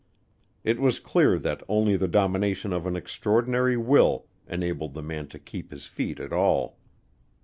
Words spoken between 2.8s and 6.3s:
an extraordinary will enabled the man to keep his feet